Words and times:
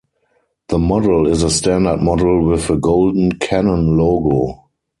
The 0.69 0.79
model 0.79 1.27
is 1.27 1.43
a 1.43 1.51
standard 1.51 1.97
model 1.97 2.43
with 2.47 2.71
a 2.71 2.75
golden 2.75 3.33
Canon 3.37 3.99
logo. 3.99 4.65